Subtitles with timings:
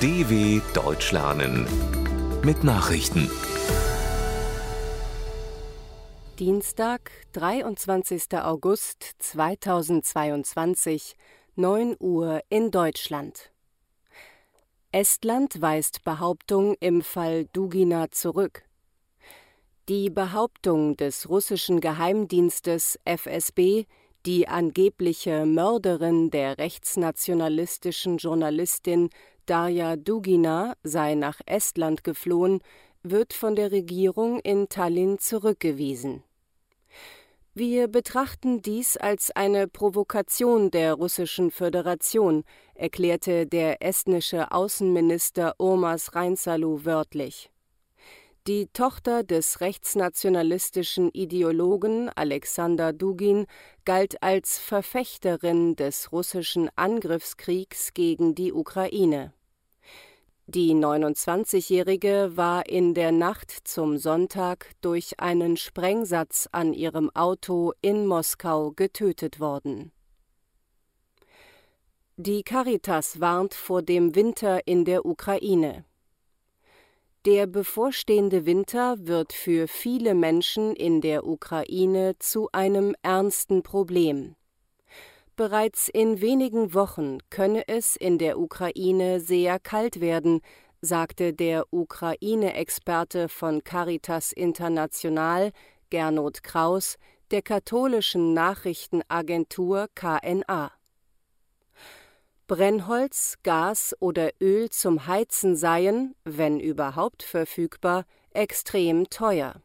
[0.00, 1.66] DW Deutsch lernen
[2.44, 3.28] mit Nachrichten.
[6.38, 8.34] Dienstag, 23.
[8.34, 11.16] August 2022,
[11.56, 13.50] 9 Uhr in Deutschland.
[14.92, 18.62] Estland weist Behauptung im Fall Dugina zurück.
[19.88, 23.86] Die Behauptung des russischen Geheimdienstes FSB,
[24.26, 29.10] die angebliche Mörderin der rechtsnationalistischen Journalistin
[29.48, 32.60] Darja Dugina sei nach Estland geflohen,
[33.02, 36.22] wird von der Regierung in Tallinn zurückgewiesen.
[37.54, 42.44] Wir betrachten dies als eine Provokation der Russischen Föderation,
[42.74, 47.50] erklärte der estnische Außenminister Urmas Reinsalu wörtlich.
[48.46, 53.46] Die Tochter des rechtsnationalistischen Ideologen Alexander Dugin
[53.86, 59.32] galt als Verfechterin des russischen Angriffskriegs gegen die Ukraine.
[60.50, 68.06] Die 29-Jährige war in der Nacht zum Sonntag durch einen Sprengsatz an ihrem Auto in
[68.06, 69.92] Moskau getötet worden.
[72.16, 75.84] Die Caritas warnt vor dem Winter in der Ukraine.
[77.26, 84.34] Der bevorstehende Winter wird für viele Menschen in der Ukraine zu einem ernsten Problem.
[85.38, 90.40] Bereits in wenigen Wochen könne es in der Ukraine sehr kalt werden,
[90.80, 95.52] sagte der Ukraine-Experte von Caritas International,
[95.90, 96.96] Gernot Kraus,
[97.30, 100.72] der katholischen Nachrichtenagentur KNA.
[102.48, 109.62] Brennholz, Gas oder Öl zum Heizen seien, wenn überhaupt verfügbar, extrem teuer.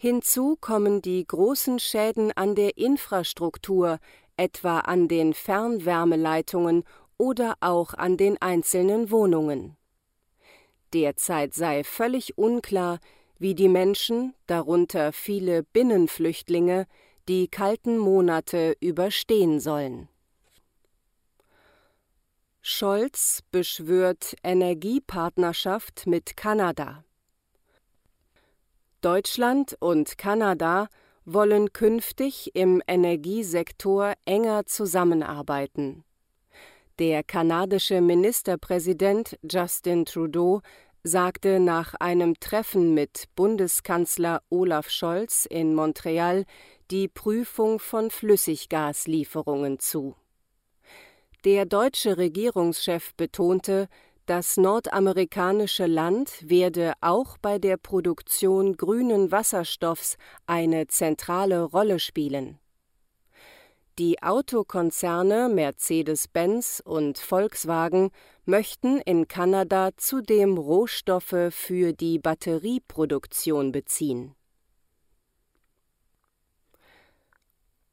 [0.00, 3.98] Hinzu kommen die großen Schäden an der Infrastruktur,
[4.38, 6.84] etwa an den Fernwärmeleitungen
[7.18, 9.76] oder auch an den einzelnen Wohnungen.
[10.94, 13.00] Derzeit sei völlig unklar,
[13.38, 16.86] wie die Menschen, darunter viele Binnenflüchtlinge,
[17.28, 20.08] die kalten Monate überstehen sollen.
[22.62, 27.04] Scholz beschwört Energiepartnerschaft mit Kanada.
[29.00, 30.88] Deutschland und Kanada
[31.32, 36.04] wollen künftig im Energiesektor enger zusammenarbeiten.
[36.98, 40.62] Der kanadische Ministerpräsident Justin Trudeau
[41.04, 46.44] sagte nach einem Treffen mit Bundeskanzler Olaf Scholz in Montreal
[46.90, 50.16] die Prüfung von Flüssiggaslieferungen zu.
[51.44, 53.88] Der deutsche Regierungschef betonte,
[54.28, 62.58] das nordamerikanische Land werde auch bei der Produktion grünen Wasserstoffs eine zentrale Rolle spielen.
[63.98, 68.10] Die Autokonzerne Mercedes-Benz und Volkswagen
[68.44, 74.34] möchten in Kanada zudem Rohstoffe für die Batterieproduktion beziehen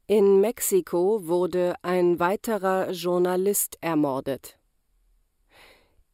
[0.07, 4.59] In Mexiko wurde ein weiterer Journalist ermordet.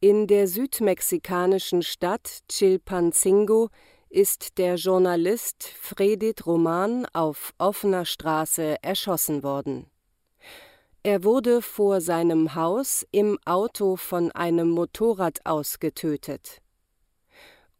[0.04, 3.68] In der südmexikanischen Stadt Chilpancingo
[4.10, 9.86] ist der Journalist Fredit Roman auf offener Straße erschossen worden.
[11.04, 16.62] Er wurde vor seinem Haus im Auto von einem Motorrad aus getötet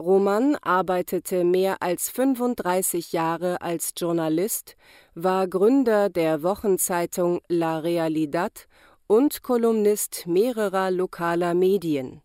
[0.02, 4.76] Roman arbeitete mehr als 35 Jahre als Journalist,
[5.14, 8.66] war Gründer der Wochenzeitung La Realidad
[9.12, 12.22] und Kolumnist mehrerer lokaler Medien.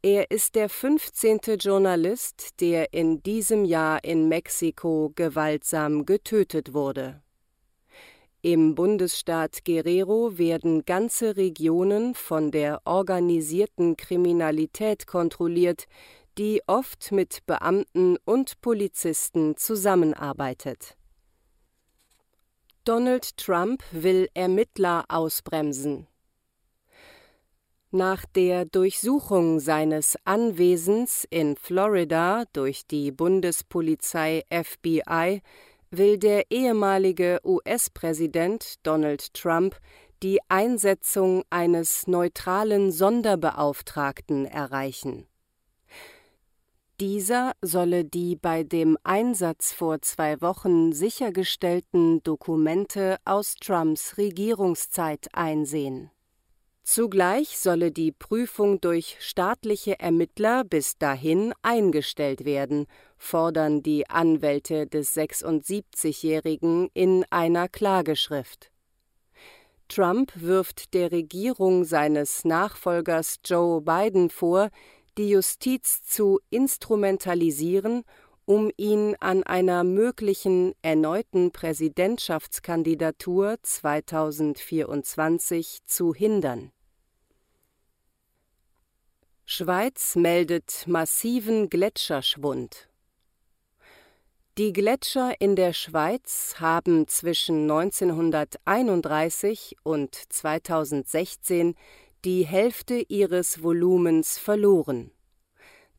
[0.00, 1.40] Er ist der 15.
[1.58, 7.20] Journalist, der in diesem Jahr in Mexiko gewaltsam getötet wurde.
[8.42, 15.86] Im Bundesstaat Guerrero werden ganze Regionen von der organisierten Kriminalität kontrolliert,
[16.38, 20.96] die oft mit Beamten und Polizisten zusammenarbeitet.
[22.86, 26.06] Donald Trump will Ermittler ausbremsen.
[27.90, 35.42] Nach der Durchsuchung seines Anwesens in Florida durch die Bundespolizei FBI
[35.90, 39.80] will der ehemalige US-Präsident Donald Trump
[40.22, 45.26] die Einsetzung eines neutralen Sonderbeauftragten erreichen.
[46.98, 56.10] Dieser solle die bei dem Einsatz vor zwei Wochen sichergestellten Dokumente aus Trumps Regierungszeit einsehen.
[56.84, 62.86] Zugleich solle die Prüfung durch staatliche Ermittler bis dahin eingestellt werden,
[63.18, 68.70] fordern die Anwälte des 76-Jährigen in einer Klageschrift.
[69.88, 74.70] Trump wirft der Regierung seines Nachfolgers Joe Biden vor,
[75.18, 78.04] die Justiz zu instrumentalisieren,
[78.44, 86.70] um ihn an einer möglichen erneuten Präsidentschaftskandidatur 2024 zu hindern.
[89.44, 92.88] Schweiz meldet massiven Gletscherschwund.
[94.58, 101.74] Die Gletscher in der Schweiz haben zwischen 1931 und 2016
[102.26, 105.12] die Hälfte ihres Volumens verloren.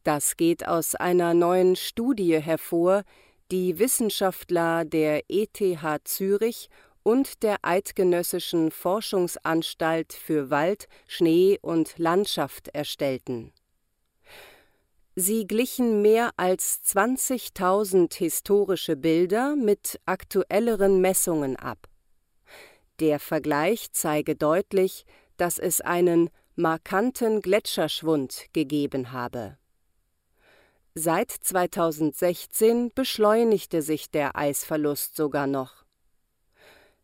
[0.03, 3.03] Das geht aus einer neuen Studie hervor,
[3.49, 5.63] die Wissenschaftler der ETH
[6.03, 6.69] Zürich
[7.01, 13.53] und der Eidgenössischen Forschungsanstalt für Wald, Schnee und Landschaft erstellten.
[15.15, 21.87] Sie glichen mehr als 20.000 historische Bilder mit aktuelleren Messungen ab.
[22.99, 25.05] Der Vergleich zeige deutlich,
[25.37, 29.57] dass es einen markanten Gletscherschwund gegeben habe.
[30.95, 35.85] Seit 2016 beschleunigte sich der Eisverlust sogar noch.